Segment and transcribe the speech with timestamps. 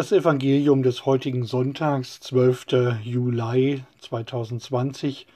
[0.00, 3.00] Das Evangelium des heutigen Sonntags, 12.
[3.04, 5.26] Juli 2020,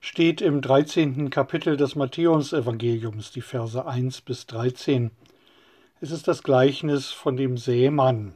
[0.00, 1.30] steht im 13.
[1.30, 5.12] Kapitel des Matthäusevangeliums, die Verse 1 bis 13.
[6.00, 8.32] Es ist das Gleichnis von dem Sämann.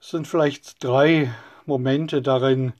[0.00, 1.30] Es sind vielleicht drei
[1.66, 2.72] Momente darin,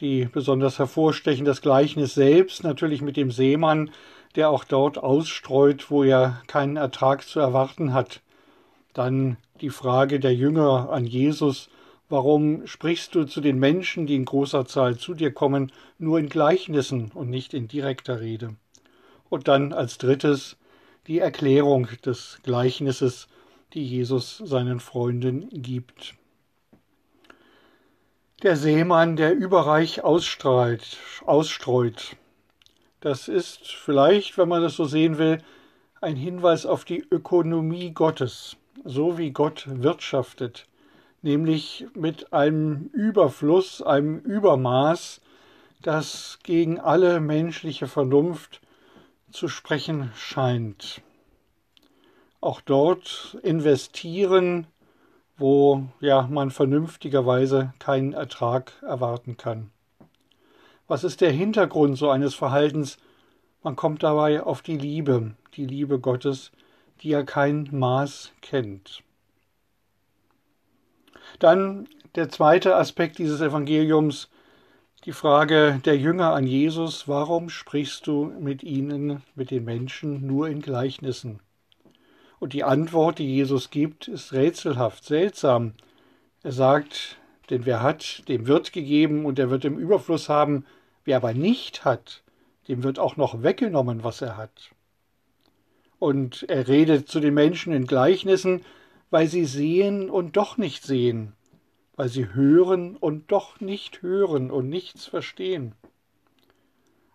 [0.00, 1.44] die besonders hervorstechen.
[1.44, 3.90] Das Gleichnis selbst natürlich mit dem Seemann,
[4.36, 8.22] der auch dort ausstreut, wo er keinen Ertrag zu erwarten hat.
[8.94, 11.68] Dann die Frage der Jünger an Jesus,
[12.08, 16.28] warum sprichst du zu den Menschen, die in großer Zahl zu dir kommen, nur in
[16.28, 18.54] Gleichnissen und nicht in direkter Rede?
[19.28, 20.56] Und dann als drittes
[21.08, 23.26] die Erklärung des Gleichnisses,
[23.72, 26.14] die Jesus seinen Freunden gibt.
[28.44, 32.16] Der Seemann, der überreich ausstrahlt, ausstreut.
[33.00, 35.38] Das ist vielleicht, wenn man das so sehen will,
[36.00, 40.66] ein Hinweis auf die Ökonomie Gottes so wie Gott wirtschaftet,
[41.22, 45.20] nämlich mit einem Überfluss, einem Übermaß,
[45.82, 48.60] das gegen alle menschliche Vernunft
[49.30, 51.02] zu sprechen scheint.
[52.40, 54.66] Auch dort investieren,
[55.36, 59.70] wo ja man vernünftigerweise keinen Ertrag erwarten kann.
[60.86, 62.98] Was ist der Hintergrund so eines Verhaltens?
[63.62, 66.52] Man kommt dabei auf die Liebe, die Liebe Gottes,
[67.02, 69.02] die ja kein Maß kennt.
[71.38, 74.30] Dann der zweite Aspekt dieses Evangeliums,
[75.04, 80.48] die Frage der Jünger an Jesus, warum sprichst du mit ihnen, mit den Menschen, nur
[80.48, 81.40] in Gleichnissen?
[82.38, 85.74] Und die Antwort, die Jesus gibt, ist rätselhaft, seltsam.
[86.42, 87.18] Er sagt,
[87.50, 90.64] denn wer hat, dem wird gegeben und er wird im Überfluss haben,
[91.04, 92.22] wer aber nicht hat,
[92.68, 94.73] dem wird auch noch weggenommen, was er hat.
[96.04, 98.62] Und er redet zu den Menschen in Gleichnissen,
[99.08, 101.32] weil sie sehen und doch nicht sehen,
[101.96, 105.74] weil sie hören und doch nicht hören und nichts verstehen.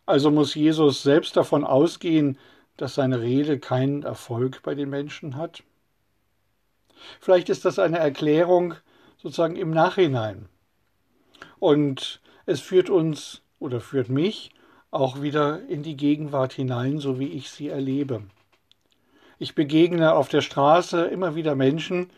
[0.08, 2.40] Also muss Jesus selbst davon ausgehen,
[2.78, 5.62] dass seine Rede keinen Erfolg bei den Menschen hat?
[7.20, 8.74] Vielleicht ist das eine Erklärung
[9.18, 10.50] sozusagen im Nachhinein.
[11.60, 14.50] Und es führt uns oder führt mich
[14.90, 18.24] auch wieder in die Gegenwart hinein, so wie ich sie erlebe.
[19.42, 22.10] Ich begegne auf der Straße immer wieder Menschen,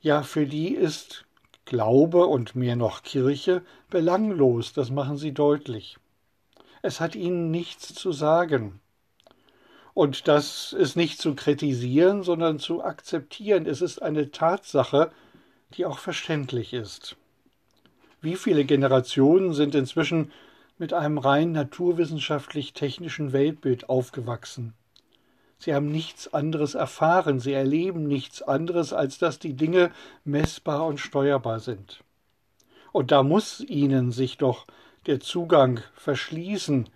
[0.00, 1.24] ja, für die ist
[1.66, 5.98] Glaube und mehr noch Kirche belanglos, das machen sie deutlich.
[6.82, 8.80] Es hat ihnen nichts zu sagen.
[9.94, 13.66] Und das ist nicht zu kritisieren, sondern zu akzeptieren.
[13.66, 15.12] Es ist eine Tatsache,
[15.74, 17.16] die auch verständlich ist.
[18.20, 20.32] Wie viele Generationen sind inzwischen
[20.76, 24.74] mit einem rein naturwissenschaftlich-technischen Weltbild aufgewachsen?
[25.62, 29.92] Sie haben nichts anderes erfahren, sie erleben nichts anderes, als dass die Dinge
[30.24, 32.02] messbar und steuerbar sind.
[32.90, 34.66] Und da muss ihnen sich doch
[35.06, 36.88] der Zugang verschließen,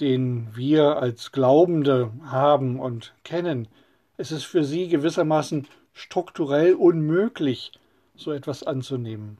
[0.00, 3.68] den wir als Glaubende haben und kennen.
[4.16, 7.72] Es ist für sie gewissermaßen strukturell unmöglich,
[8.16, 9.36] so etwas anzunehmen.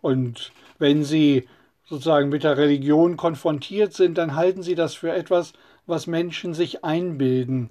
[0.00, 1.48] Und wenn sie
[1.84, 5.52] sozusagen mit der Religion konfrontiert sind, dann halten sie das für etwas,
[5.86, 7.70] was Menschen sich einbilden,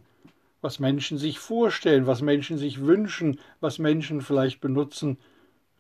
[0.62, 5.18] was Menschen sich vorstellen, was Menschen sich wünschen, was Menschen vielleicht benutzen,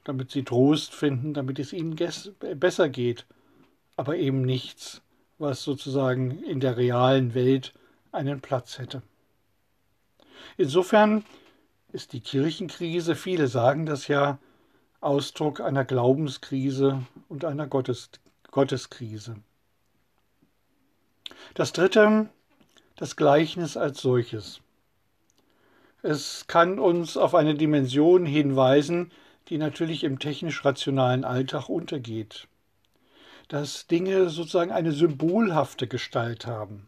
[0.03, 1.95] damit sie Trost finden, damit es ihnen
[2.55, 3.25] besser geht,
[3.95, 5.01] aber eben nichts,
[5.39, 7.73] was sozusagen in der realen Welt
[8.11, 9.01] einen Platz hätte.
[10.57, 11.25] Insofern
[11.91, 14.37] ist die Kirchenkrise, viele sagen das ja,
[15.01, 18.09] Ausdruck einer Glaubenskrise und einer Gottes,
[18.51, 19.35] Gotteskrise.
[21.55, 22.27] Das dritte,
[22.97, 24.59] das Gleichnis als solches.
[26.01, 29.13] Es kann uns auf eine Dimension hinweisen,
[29.47, 32.49] die natürlich im technisch-rationalen Alltag untergeht.
[33.47, 36.87] Dass Dinge sozusagen eine symbolhafte Gestalt haben.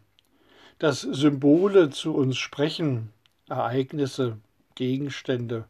[0.78, 3.14] Dass Symbole zu uns sprechen,
[3.48, 4.36] Ereignisse,
[4.74, 5.64] Gegenstände,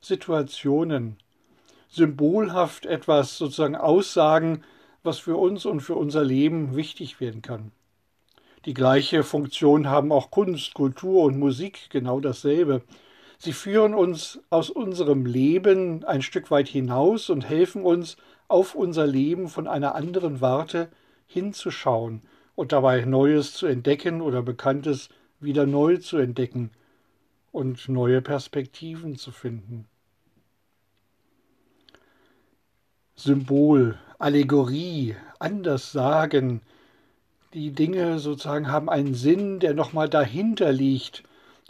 [0.00, 1.18] Situationen,
[1.90, 4.64] symbolhaft etwas sozusagen aussagen,
[5.02, 7.72] was für uns und für unser Leben wichtig werden kann.
[8.64, 12.82] Die gleiche Funktion haben auch Kunst, Kultur und Musik, genau dasselbe.
[13.38, 18.16] Sie führen uns aus unserem Leben ein Stück weit hinaus und helfen uns,
[18.46, 20.90] auf unser Leben von einer anderen Warte
[21.26, 22.22] hinzuschauen
[22.54, 25.08] und dabei Neues zu entdecken oder Bekanntes
[25.40, 26.70] wieder neu zu entdecken
[27.50, 29.88] und neue Perspektiven zu finden.
[33.16, 36.60] Symbol, Allegorie, anders sagen,
[37.54, 41.22] die Dinge sozusagen haben einen Sinn, der nochmal dahinter liegt,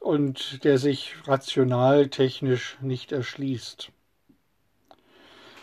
[0.03, 3.91] und der sich rational technisch nicht erschließt.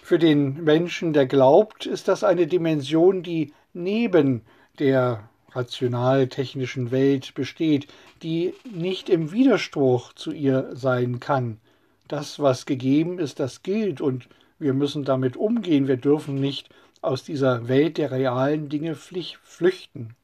[0.02, 4.42] Für den Menschen, der glaubt, ist das eine Dimension, die neben
[4.80, 7.88] der rational-technischen Welt besteht,
[8.24, 11.60] die nicht im Widerspruch zu ihr sein kann.
[12.08, 15.88] Das, was gegeben ist, das gilt und wir müssen damit umgehen.
[15.88, 16.70] Wir dürfen nicht
[17.02, 20.16] aus dieser Welt der realen Dinge flüchten.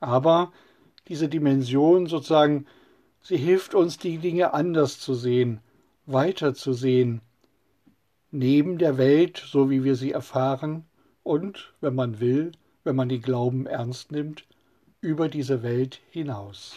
[0.00, 0.52] Aber
[1.08, 2.66] diese Dimension sozusagen,
[3.20, 5.60] sie hilft uns, die Dinge anders zu sehen,
[6.06, 7.20] weiter zu sehen,
[8.30, 10.84] neben der Welt, so wie wir sie erfahren,
[11.22, 12.52] und, wenn man will,
[12.84, 14.46] wenn man den Glauben ernst nimmt,
[15.00, 16.76] über diese Welt hinaus.